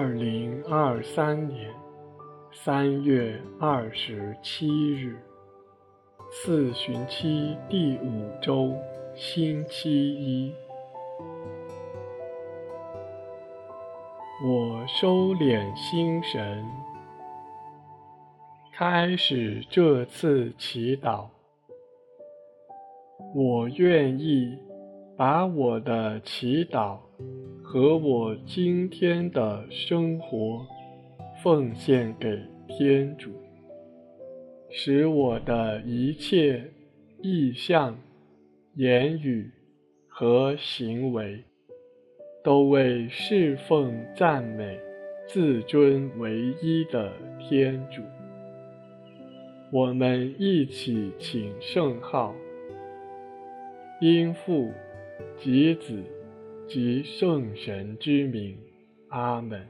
[0.00, 1.74] 二零二三年
[2.52, 5.18] 三月二十七日，
[6.30, 8.76] 四旬期第五周，
[9.16, 10.54] 星期一。
[14.46, 16.64] 我收敛心神，
[18.72, 21.26] 开始这次祈祷。
[23.34, 24.56] 我愿意
[25.16, 26.98] 把我的祈祷。
[27.62, 30.66] 和我今天的生活
[31.42, 33.30] 奉献给天主，
[34.70, 36.64] 使我的一切
[37.20, 37.98] 意向、
[38.74, 39.50] 言语
[40.06, 41.44] 和行为
[42.42, 44.78] 都为侍奉、赞美、
[45.26, 48.00] 自尊唯一的天主。
[49.70, 52.34] 我们一起请圣号，
[54.00, 54.72] 因父
[55.36, 56.02] 及子。
[56.68, 58.54] 及圣神之名，
[59.08, 59.66] 阿门。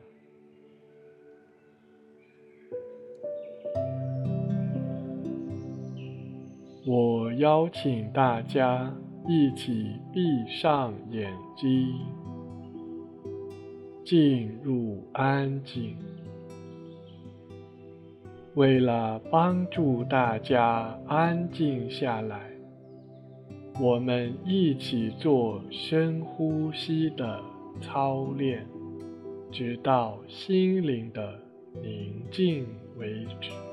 [6.84, 8.92] 我邀请大家
[9.28, 11.88] 一起闭上眼睛，
[14.04, 15.96] 进入安静。
[18.54, 22.47] 为了帮助大家安静下来。
[23.80, 27.40] 我们一起做深呼吸的
[27.80, 28.66] 操练，
[29.52, 31.40] 直到心灵的
[31.80, 33.67] 宁静为止。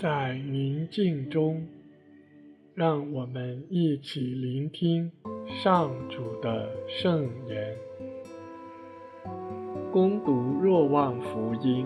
[0.00, 1.66] 在宁静中，
[2.72, 5.10] 让我们一起聆听
[5.44, 7.74] 上主的圣言。
[9.90, 10.32] 恭读
[10.62, 11.84] 若望福音。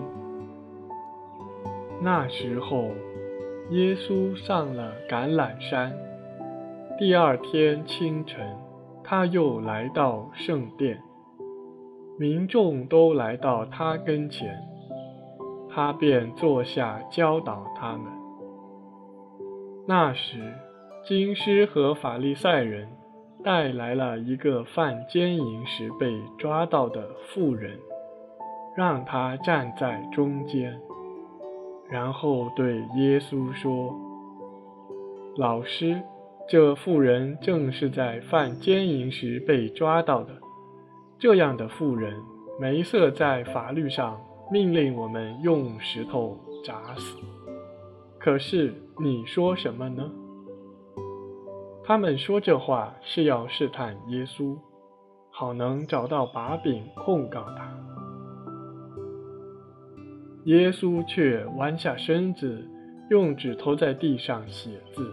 [2.03, 2.91] 那时候，
[3.71, 5.91] 耶稣上了橄榄山。
[6.99, 8.55] 第二天清晨，
[9.03, 11.01] 他又来到圣殿，
[12.19, 14.72] 民众都来到他跟前。
[15.73, 18.05] 他便坐下教导他们。
[19.87, 20.53] 那时，
[21.03, 22.87] 经师和法利赛人
[23.43, 27.79] 带来了一个犯奸淫时被抓到的妇人，
[28.77, 30.79] 让他站在中间，
[31.89, 33.93] 然后对耶稣说
[35.35, 36.01] ：“老师，
[36.47, 40.33] 这妇人正是在犯奸淫时被抓到的。
[41.17, 42.21] 这样的妇人，
[42.59, 47.17] 梅瑟在法律上。”命令我们用石头砸死。
[48.19, 50.09] 可是你说什么呢？
[51.83, 54.57] 他们说这话是要试探耶稣，
[55.29, 57.77] 好能找到把柄控告他。
[60.45, 62.65] 耶稣却弯下身子，
[63.09, 65.09] 用指头在地上写字。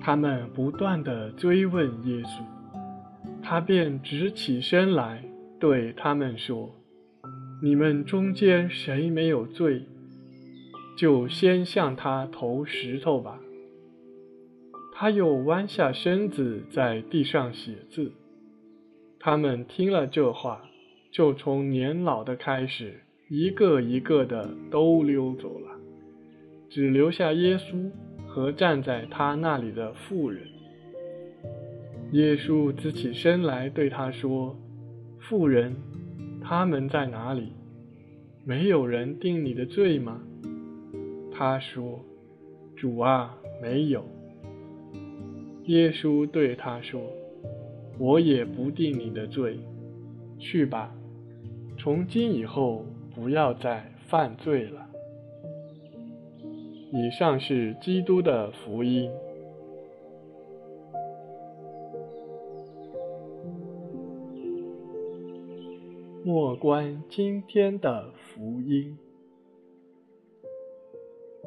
[0.00, 2.42] 他们不断地追问耶稣，
[3.42, 5.22] 他便直起身来
[5.58, 6.70] 对他们说。
[7.62, 9.82] 你们中间谁没有罪，
[10.96, 13.38] 就先向他投石头吧。
[14.94, 18.12] 他又弯下身子在地上写字。
[19.18, 20.62] 他们听了这话，
[21.10, 25.76] 就从年老的开始，一个一个的都溜走了，
[26.70, 27.90] 只留下耶稣
[28.26, 30.48] 和站在他那里的妇人。
[32.12, 34.56] 耶稣支起身来对他说
[35.20, 35.76] ：“妇人。”
[36.42, 37.52] 他们在哪里？
[38.44, 40.20] 没有人定你的罪吗？
[41.30, 42.00] 他说
[42.74, 44.04] ：“主啊，没有。”
[45.66, 47.00] 耶稣对他说
[47.98, 49.58] ：“我也不定你的罪，
[50.38, 50.92] 去吧，
[51.78, 52.84] 从今以后
[53.14, 54.86] 不要再犯罪了。”
[56.92, 59.10] 以上是基督的福音。
[66.22, 68.98] 莫观今天的福音，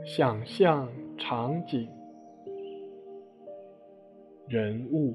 [0.04, 1.88] 想象场景、
[4.48, 5.14] 人物，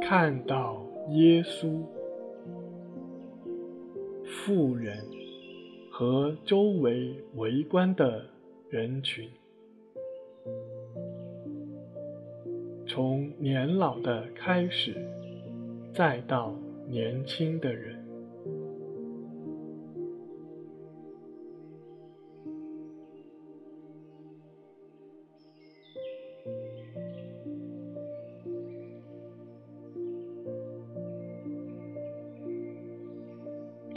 [0.00, 2.01] 看到耶稣。
[4.44, 4.98] 妇人
[5.88, 8.26] 和周围围观的
[8.68, 9.30] 人群，
[12.84, 14.96] 从年老的开始，
[15.94, 16.52] 再到
[16.88, 17.91] 年轻的人。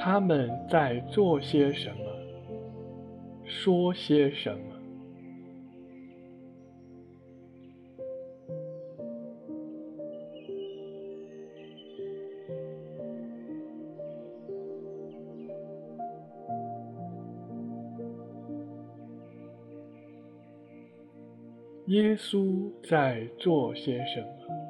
[0.08, 1.98] 他们在做些什么？
[3.44, 4.76] 说些什么？
[21.88, 24.65] 耶稣在做些什么？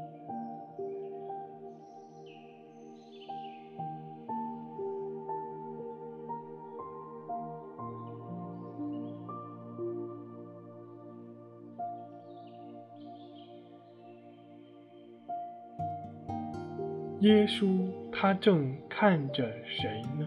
[17.46, 20.26] 耶稣他正看着谁呢？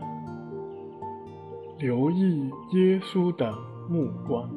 [1.80, 3.52] 留意耶稣的
[3.88, 4.48] 目光。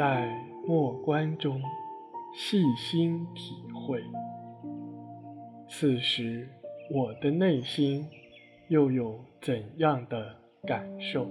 [0.00, 0.34] 在
[0.66, 1.60] 默观中
[2.32, 4.02] 细心体会，
[5.68, 6.48] 此时
[6.90, 8.08] 我的内心
[8.68, 11.26] 又有怎样的感受？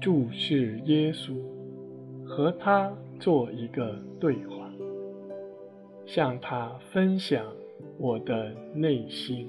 [0.00, 1.34] 注视耶稣，
[2.24, 4.70] 和他做一个对话，
[6.04, 7.44] 向他分享
[7.98, 9.48] 我的内心。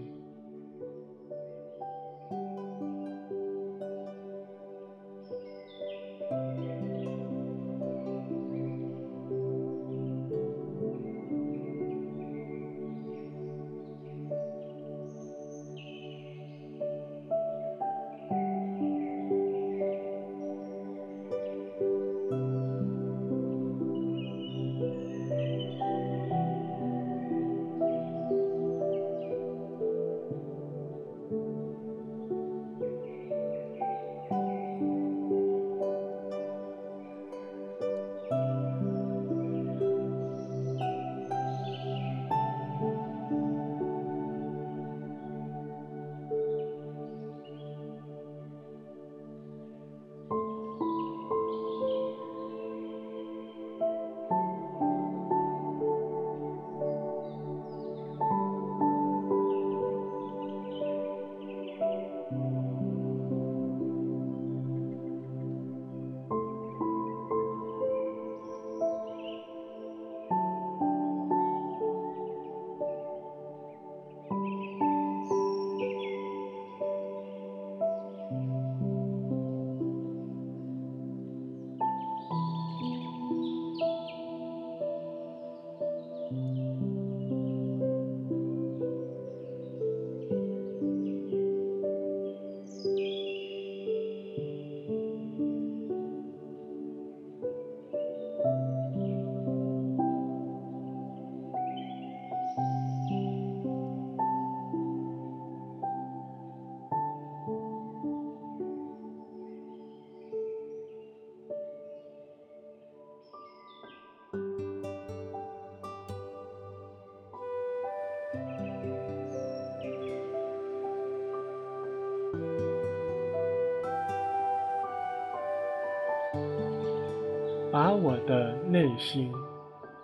[127.79, 129.31] 把我的内心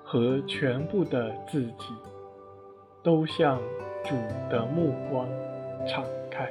[0.03, 1.85] 和全部的自己，
[3.01, 3.59] 都向
[4.03, 4.13] 主
[4.47, 5.27] 的目光
[5.87, 6.47] 敞开。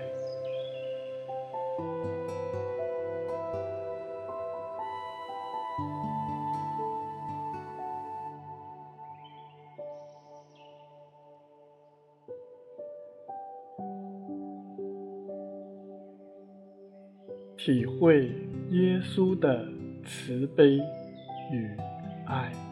[17.56, 18.26] 体会
[18.70, 19.64] 耶稣的
[20.04, 20.80] 慈悲
[21.52, 21.76] 与
[22.26, 22.71] 爱。